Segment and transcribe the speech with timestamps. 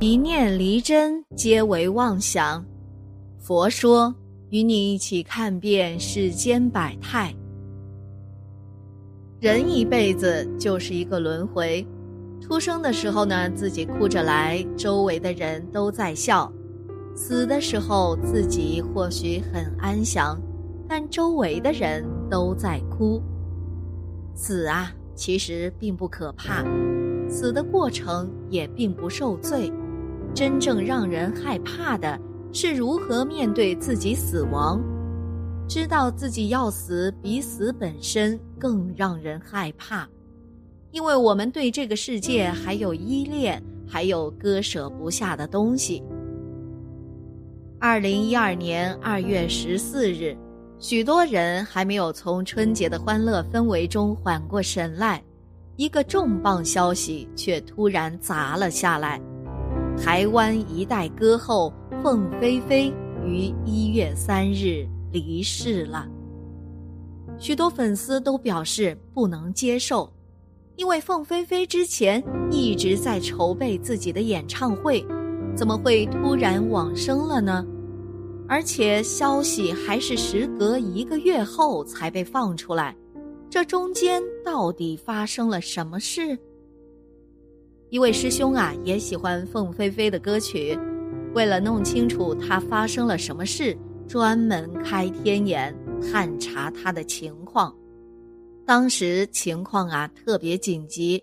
[0.00, 2.64] 一念离真，皆为妄想。
[3.36, 4.14] 佛说，
[4.50, 7.34] 与你一起看遍世间百态。
[9.40, 11.84] 人一辈子就是一个轮回。
[12.40, 16.48] 出生的时候呢，自己哭着来，周围的人都在笑；
[17.16, 20.40] 死的时候，自己或许很安详，
[20.88, 23.20] 但周围的人都在哭。
[24.32, 26.64] 死啊，其实并不可怕，
[27.28, 29.72] 死的过程也并不受罪。
[30.34, 32.18] 真正让人害怕的
[32.52, 34.80] 是如何面对自己死亡。
[35.68, 40.08] 知道自己要死，比死本身更让人害怕，
[40.90, 46.02] 因为我们对这个世界还有依恋，还有割舍不下的东西。
[47.78, 50.34] 二零一二年二月十四日，
[50.78, 55.22] 许多人还没有从春节的欢乐氛围中缓过神来，
[55.76, 59.20] 一个重磅消息却突然砸了下来。
[60.00, 62.92] 台湾一代歌后凤飞飞
[63.24, 66.08] 于一月三日离世了。
[67.38, 70.10] 许多粉丝都表示不能接受，
[70.76, 75.04] 因为凤飞飞之前一直在筹备自己的演唱会，
[75.54, 77.66] 怎么会突然往生了呢？
[78.48, 82.96] 而且消息还是时隔一个月后才被放出来，
[83.50, 86.38] 这中间到底发生了什么事？
[87.90, 90.78] 一位师兄啊，也喜欢凤飞飞的歌曲，
[91.34, 93.74] 为了弄清楚他发生了什么事，
[94.06, 97.74] 专门开天眼探查他的情况。
[98.66, 101.22] 当时情况啊特别紧急，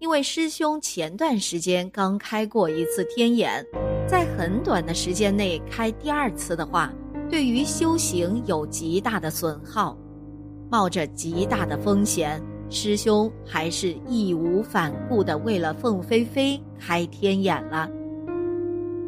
[0.00, 3.64] 因为师兄前段时间刚开过一次天眼，
[4.06, 6.92] 在很短的时间内开第二次的话，
[7.30, 9.96] 对于修行有极大的损耗，
[10.70, 12.38] 冒着极大的风险。
[12.72, 17.86] 师兄还是义无反顾的为了凤飞飞开天眼了。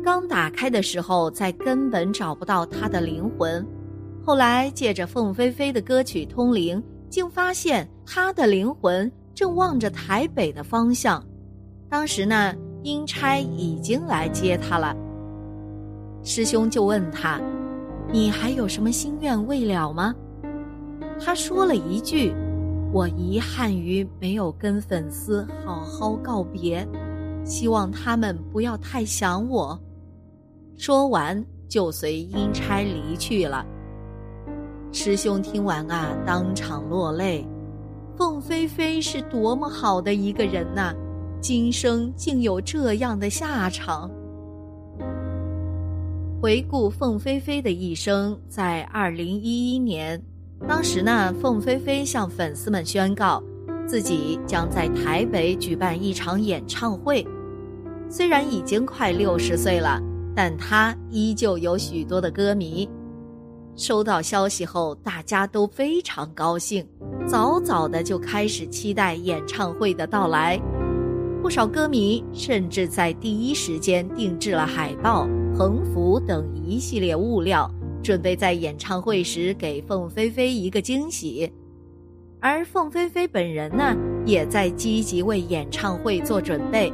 [0.05, 3.67] 刚打开的时候，在根本找不到他的灵魂，
[4.23, 11.25] 后来借着凤飞飞的歌曲通灵，竟发现他的灵魂正望着台北的方向。
[11.89, 14.95] 当时呢，阴差已经来接他了。
[16.23, 17.41] 师兄就问他
[18.13, 20.15] ：“你还有什么心愿未了吗？”
[21.19, 22.35] 他说了一句。
[22.95, 26.87] 我遗憾于没有跟粉丝好好告别，
[27.45, 29.77] 希望他们不要太想我。
[30.77, 33.67] 说完就随阴差离去了。
[34.93, 37.45] 师兄听完啊，当场落泪。
[38.17, 40.95] 凤飞飞是多么好的一个人呐，
[41.41, 44.09] 今生竟有这样的下场。
[46.41, 50.23] 回顾凤飞飞的一生，在二零一一年。
[50.67, 53.43] 当时呢，凤飞飞向粉丝们宣告，
[53.87, 57.27] 自己将在台北举办一场演唱会。
[58.09, 60.01] 虽然已经快六十岁了，
[60.35, 62.89] 但他依旧有许多的歌迷。
[63.77, 66.87] 收到消息后，大家都非常高兴，
[67.27, 70.61] 早早的就开始期待演唱会的到来。
[71.43, 77.71] 不少歌迷甚至在第一时间定制了海报、横幅等一系列物料。
[78.05, 81.51] 准备在演唱会时给凤飞飞一个惊喜，
[82.39, 86.93] 而凤飞飞本人呢，也在积极为演唱会做准备。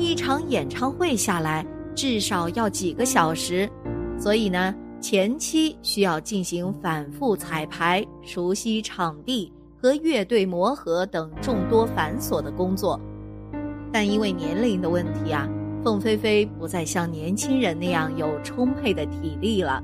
[0.00, 1.64] 一场演唱会下来
[1.94, 3.70] 至少要几个小时，
[4.18, 13.00] 所以呢，前期需要进行反复彩排、熟悉场地和乐队磨合等众多繁琐的工作。
[13.92, 15.48] 但因为年龄的问题啊，
[15.84, 19.80] 凤飞飞不再像年轻人那样有充沛的体力了。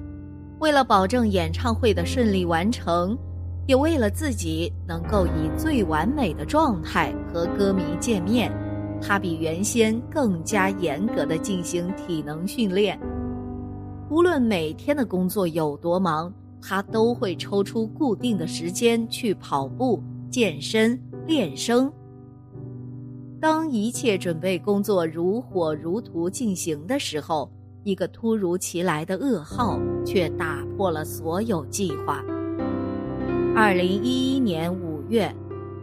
[0.63, 3.19] 为了保证演唱会的顺利完成，
[3.67, 8.49] 也为了自己能够以最完美的状态和歌迷见面，
[9.03, 12.97] 他比原先更加严格的进行体能训练。
[14.09, 20.01] 无论每天的工作有多忙，他都会抽出固定的时间去跑步、
[20.31, 21.93] 健身、练声。
[23.41, 27.51] 当一切准备工作如火如荼进行的时候。
[27.85, 32.23] 一个突如其来的噩耗却打破了所有计划。
[33.55, 35.35] 二零一一年五月，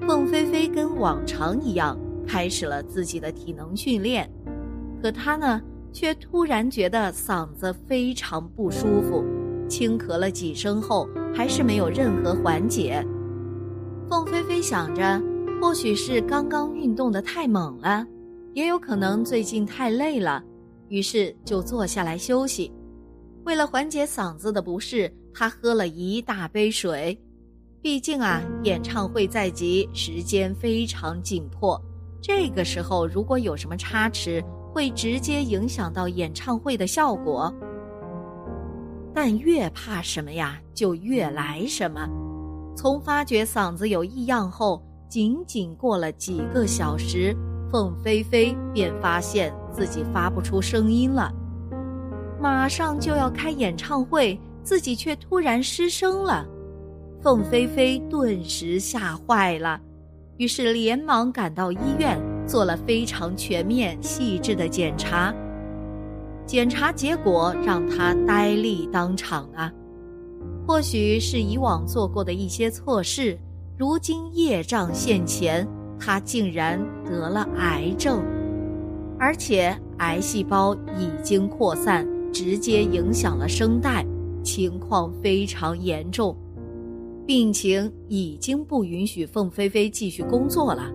[0.07, 4.29] 凤飞飞跟往常一样开始了自己的体能训练。
[5.01, 5.61] 可他呢，
[5.93, 9.23] 却突然觉得嗓子非常不舒服，
[9.67, 13.05] 轻咳了几声后，还是没有任何缓解。
[14.09, 15.21] 凤飞飞想着，
[15.61, 18.05] 或许是刚刚运动的太猛了，
[18.53, 20.43] 也有可能最近太累了，
[20.89, 22.71] 于是就坐下来休息。
[23.45, 27.17] 为了缓解嗓子的不适，他喝了一大杯水。
[27.81, 31.81] 毕竟啊，演唱会在即，时间非常紧迫。
[32.21, 34.43] 这个时候如果有什么差池，
[34.73, 37.53] 会直接影响到演唱会的效果。
[39.13, 42.07] 但越怕什么呀，就越来什么。
[42.75, 47.35] 从发觉嗓子有异样后，仅仅过了几个小时，
[47.71, 51.31] 凤飞飞便发现自己发不出声音了。
[52.41, 56.45] 马上就要开演唱会，自己却突然失声了，
[57.21, 59.79] 凤飞飞顿时吓坏了，
[60.37, 62.17] 于是连忙赶到医院，
[62.47, 65.33] 做了非常全面、细致的检查。
[66.45, 69.71] 检查结果让他呆立当场啊！
[70.65, 73.37] 或许是以往做过的一些错事，
[73.77, 75.67] 如今业障现前，
[75.99, 78.23] 他竟然得了癌症，
[79.19, 82.07] 而且癌细胞已经扩散。
[82.31, 84.05] 直接影响了声带，
[84.43, 86.37] 情况非常严重，
[87.25, 90.91] 病情已经不允许凤飞飞继续工作了。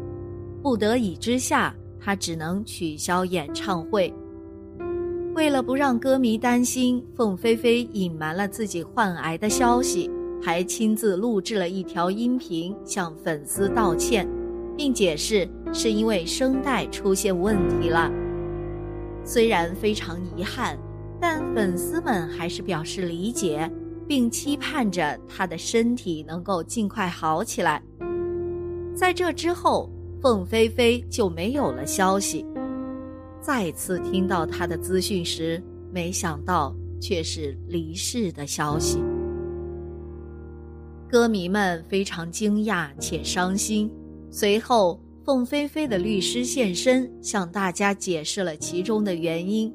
[0.62, 4.14] 不得已之下，他只能取消演唱会。
[5.34, 10.08] 为了不让歌迷担心，凤飞飞隐瞒了自己患癌的消息，
[10.40, 14.24] 还亲自录制了一条音频向粉丝道歉，
[14.76, 18.10] 并解释是因为声带出现问题了。
[19.24, 20.78] 虽然非常遗憾。
[21.20, 23.70] 但粉丝们还是表示理解，
[24.06, 27.82] 并期盼着他的身体能够尽快好起来。
[28.94, 29.88] 在这之后，
[30.20, 32.44] 凤飞飞就没有了消息。
[33.40, 39.02] 再次听到他的资讯时，没想到却是离世的消息。
[41.08, 43.90] 歌迷们非常惊讶且伤心。
[44.30, 49.72] 随后，凤飞飞的律师现身，向大家解释了其中的原因。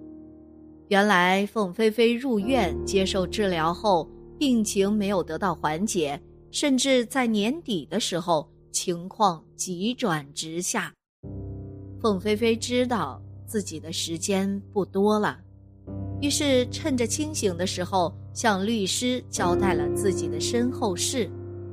[0.89, 4.07] 原来凤飞飞入院接受治疗后，
[4.37, 10.93] 病情没有得到缓解，甚至在年底的时候情况急转直下。
[11.99, 15.39] 凤飞飞知道自己的时间不多了，
[16.21, 21.27] 于是趁着清醒的时候向律师交代了自己的身后事，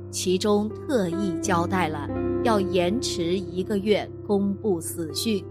[0.09, 2.09] 其中特意交代了
[2.43, 5.43] 要延迟一个月公布死讯。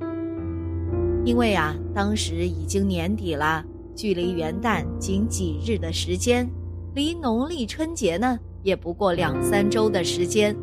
[1.24, 6.48] 因为啊，当时已经年底了，距离元旦仅几日的时间，
[6.94, 10.56] 离农历春节呢也不过两三周的时间。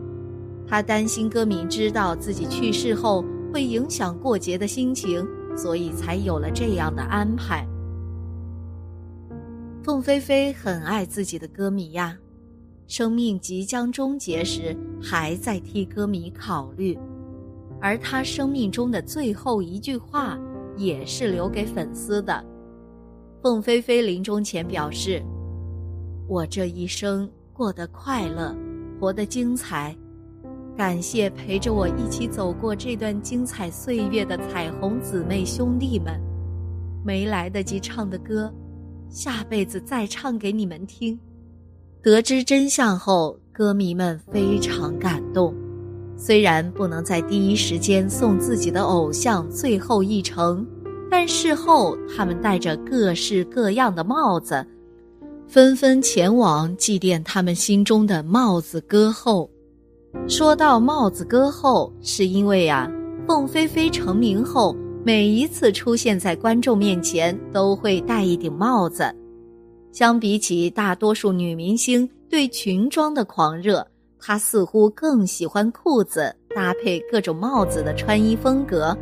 [0.65, 5.27] 他担心歌迷知道自己去世后会影响过节的心情，
[5.57, 7.67] 所以才有了这样的安排。
[9.83, 12.17] 凤飞飞很爱自己的歌迷呀，
[12.87, 16.97] 生命即将终结时还在替歌迷考虑，
[17.81, 20.39] 而他生命中的最后一句话。
[20.75, 22.43] 也是留给粉丝的。
[23.43, 25.21] 凤飞飞临终前表示
[26.27, 28.55] ：“我这一生过得快乐，
[28.99, 29.95] 活得精彩，
[30.75, 36.19] 感谢陪着我一起走过这段精彩岁月的彩虹姊妹兄弟们。
[37.05, 38.51] 没来得及唱的歌，
[39.09, 41.19] 下辈子再唱给你们听。”
[42.03, 45.55] 得知真相后，歌迷们非常感动。
[46.17, 50.67] 虽然不能在第一时间送自己的偶像最后一程，
[51.09, 54.67] 但事后他们戴着各式各样的帽子，
[55.47, 59.49] 纷纷前往祭奠他们心中的帽子歌后。
[60.27, 62.91] 说到帽子歌后，是因为呀，
[63.25, 69.09] 凤飞飞成名后，每一次出现在观众面前都会戴一顶帽子。
[69.93, 73.85] 相比起大多数女明星对裙装的狂热。
[74.19, 78.97] 她似乎更喜欢裤子搭配各种帽子的穿衣风格，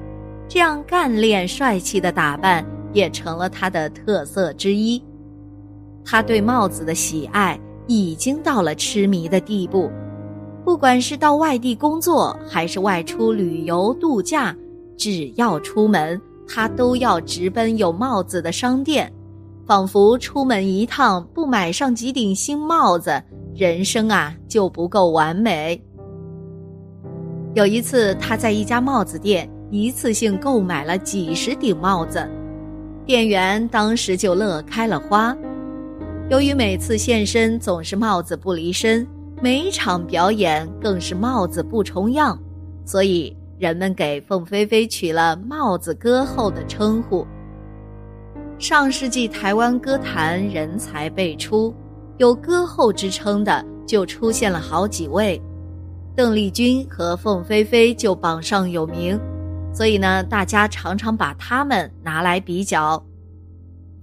[0.49, 5.01] 这样干练帅气的打扮也成了他的特色之一。
[6.03, 7.57] 他对帽子的喜爱
[7.87, 9.89] 已经到了痴迷的地步，
[10.65, 14.53] 不管是到外地工作还是外出旅游度假，
[14.97, 19.13] 只要出门，他都要直奔有帽子的商店，
[19.71, 23.23] 仿佛出门一趟不买上几顶新帽子。
[23.55, 25.81] 人生啊就不够完美。
[27.53, 32.29] 有一次，他在一家帽子店一次性购买了几十顶帽子，
[33.05, 35.33] 店员当时就乐开了花。
[36.29, 39.07] 由于每次现身总是帽子不离身，
[39.41, 42.37] 每场表演更是帽子不重样，
[42.83, 47.25] 所以人们给凤飞飞取了“帽子歌后”的称呼。
[48.61, 51.73] 上世纪台湾歌坛人才辈出，
[52.17, 55.41] 有歌后之称的就出现了好几位，
[56.15, 59.19] 邓丽君和凤飞飞就榜上有名，
[59.73, 63.03] 所以呢，大家常常把他们拿来比较。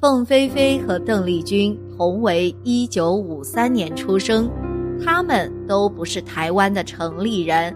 [0.01, 4.51] 凤飞飞和邓丽君同为一九五三年出生，
[5.05, 7.73] 他们都不是台湾的城里人。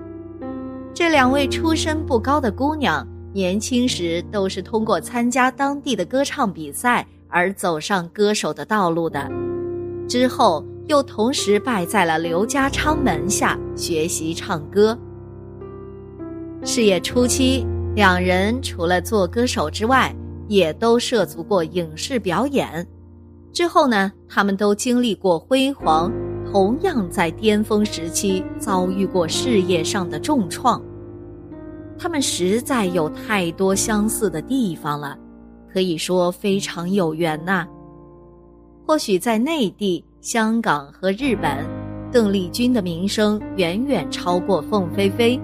[0.92, 9.30] 这两位出身不高的姑娘，年轻时都是通过参加当地的歌唱比赛而走上歌手的道路的，
[10.06, 14.96] 之后又同时拜在了刘家昌门下学习唱歌。
[16.62, 20.14] 事业初期，两人除了做歌手之外，
[20.46, 22.86] 也都涉足过影视表演。
[23.52, 26.12] 之后呢，他们都经历过辉煌。
[26.50, 30.82] 同样在巅峰时期遭遇过事业上的重创，
[32.02, 35.16] 他们实在有太多相似的地方了，
[35.72, 37.64] 可以说非常有缘呐。
[38.84, 41.64] 或许在内地、香港和日本，
[42.10, 45.40] 邓丽君的名声远远超过凤飞飞，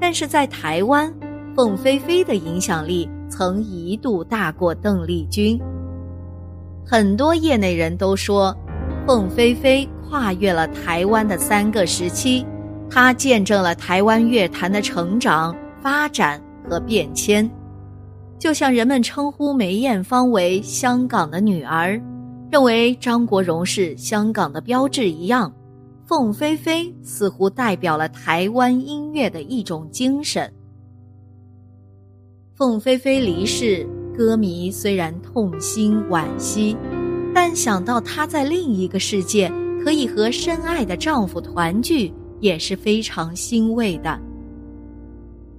[0.00, 1.14] 但是在台湾，
[1.54, 5.56] 凤飞飞的影响力曾一度大过邓丽君。
[6.84, 8.52] 很多业内人都说，
[9.06, 9.88] 凤飞飞。
[10.10, 12.46] 跨越了台湾的三个时期，
[12.88, 17.48] 她见证了台湾乐坛的成长、发展和变迁。
[18.38, 22.00] 就像人们称呼梅艳芳为香港的女儿，
[22.50, 25.52] 认为张国荣是香港的标志一样，
[26.06, 30.50] 凤飞飞似乎代表了台湾音乐的一种精神。
[32.54, 33.86] 凤飞飞离世，
[34.16, 36.74] 歌迷虽然痛心惋惜，
[37.34, 39.52] 但想到她在另一个世界。
[39.84, 42.10] 可以和深爱的丈夫团聚，
[42.40, 44.18] 也是非常欣慰的。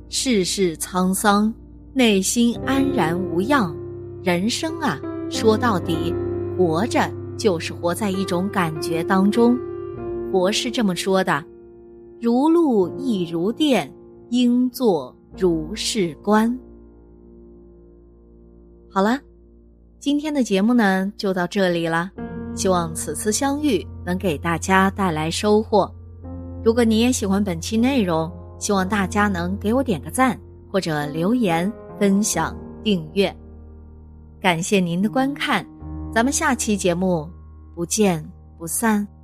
[0.07, 1.51] 世事沧桑，
[1.93, 3.75] 内心安然无恙。
[4.23, 4.99] 人生啊，
[5.31, 6.13] 说到底，
[6.55, 9.57] 活着就是活在一种感觉当中。
[10.31, 11.43] 佛是这么说的
[12.21, 13.91] ：“如露亦如电，
[14.29, 16.57] 应作如是观。”
[18.89, 19.19] 好了，
[19.99, 22.11] 今天的节目呢，就到这里了。
[22.53, 25.91] 希望此次相遇能给大家带来收获。
[26.63, 30.39] 如果你也喜欢本期内容，希望大家能给我点个赞，
[30.71, 33.35] 或者留言、分享、订阅。
[34.41, 35.65] 感谢您的观看，
[36.13, 37.29] 咱们下期节目
[37.73, 38.23] 不见
[38.57, 39.14] 不散。